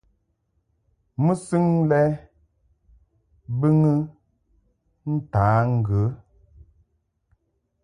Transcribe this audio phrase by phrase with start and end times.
[1.25, 2.01] Mɨsɨŋ lɛ
[3.59, 3.91] bɨŋɨ
[5.13, 5.45] ntǎ
[5.77, 6.01] ŋgə.